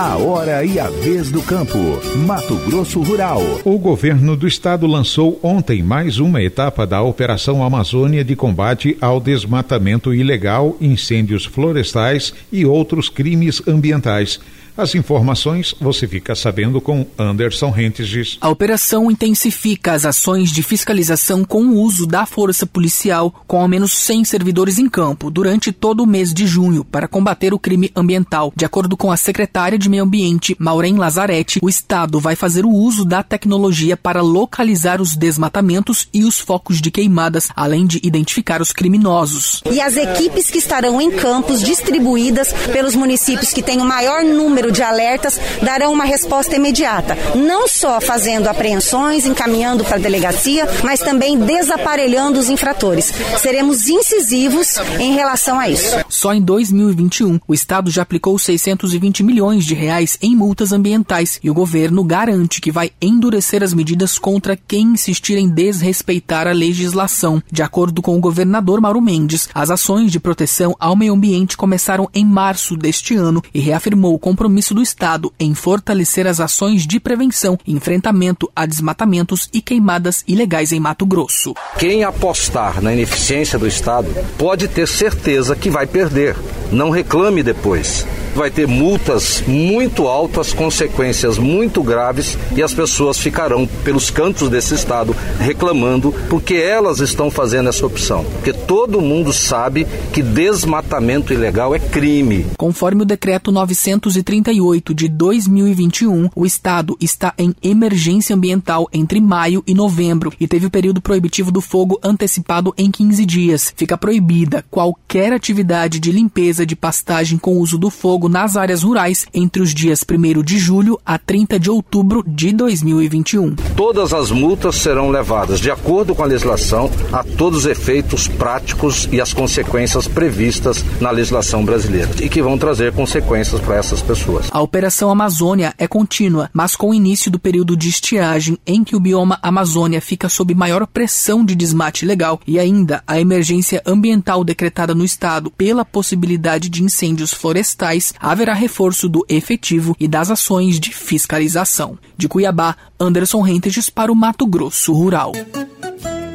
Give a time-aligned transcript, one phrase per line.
[0.00, 1.76] A hora e a vez do campo.
[2.24, 3.42] Mato Grosso Rural.
[3.64, 9.18] O governo do estado lançou ontem mais uma etapa da Operação Amazônia de combate ao
[9.18, 14.38] desmatamento ilegal, incêndios florestais e outros crimes ambientais.
[14.78, 18.38] As informações você fica sabendo com Anderson Rentes.
[18.40, 23.66] A operação intensifica as ações de fiscalização com o uso da força policial, com ao
[23.66, 27.90] menos 100 servidores em campo, durante todo o mês de junho, para combater o crime
[27.96, 28.52] ambiental.
[28.54, 32.70] De acordo com a secretária de Meio Ambiente, Maureen Lazarete, o Estado vai fazer o
[32.70, 38.62] uso da tecnologia para localizar os desmatamentos e os focos de queimadas, além de identificar
[38.62, 39.60] os criminosos.
[39.68, 44.67] E as equipes que estarão em campos distribuídas pelos municípios que têm o maior número
[44.68, 50.66] número de alertas darão uma resposta imediata, não só fazendo apreensões, encaminhando para a delegacia,
[50.84, 53.12] mas também desaparelhando os infratores.
[53.40, 55.96] Seremos incisivos em relação a isso.
[56.08, 61.50] Só em 2021, o Estado já aplicou 620 milhões de reais em multas ambientais e
[61.50, 67.42] o governo garante que vai endurecer as medidas contra quem insistir em desrespeitar a legislação.
[67.50, 72.08] De acordo com o governador Mauro Mendes, as ações de proteção ao meio ambiente começaram
[72.14, 76.86] em março deste ano e reafirmou o compromisso compromisso do Estado em fortalecer as ações
[76.86, 81.54] de prevenção enfrentamento a desmatamentos e queimadas ilegais em Mato Grosso.
[81.78, 86.36] Quem apostar na ineficiência do Estado pode ter certeza que vai perder.
[86.72, 88.04] Não reclame depois
[88.38, 94.74] vai ter multas muito altas, consequências muito graves e as pessoas ficarão pelos cantos desse
[94.74, 98.24] estado reclamando porque elas estão fazendo essa opção.
[98.24, 102.46] Porque todo mundo sabe que desmatamento ilegal é crime.
[102.56, 109.74] Conforme o decreto 938 de 2021, o estado está em emergência ambiental entre maio e
[109.74, 113.74] novembro e teve o período proibitivo do fogo antecipado em 15 dias.
[113.76, 119.26] Fica proibida qualquer atividade de limpeza de pastagem com uso do fogo nas áreas rurais
[119.32, 123.54] entre os dias 1 de julho a 30 de outubro de 2021.
[123.76, 129.08] Todas as multas serão levadas, de acordo com a legislação, a todos os efeitos práticos
[129.10, 134.48] e as consequências previstas na legislação brasileira e que vão trazer consequências para essas pessoas.
[134.50, 138.96] A Operação Amazônia é contínua, mas com o início do período de estiagem em que
[138.96, 144.44] o bioma Amazônia fica sob maior pressão de desmate legal e ainda a emergência ambiental
[144.44, 150.78] decretada no estado pela possibilidade de incêndios florestais, haverá reforço do efetivo e das ações
[150.78, 151.98] de fiscalização.
[152.16, 155.32] De Cuiabá, Anderson Rentes para o Mato Grosso Rural.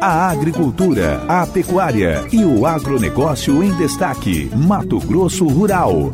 [0.00, 4.48] A agricultura, a pecuária e o agronegócio em destaque.
[4.54, 6.12] Mato Grosso Rural.